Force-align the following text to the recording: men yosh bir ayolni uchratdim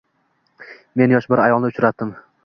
men 1.01 1.13
yosh 1.15 1.27
bir 1.33 1.41
ayolni 1.43 1.71
uchratdim 1.75 2.15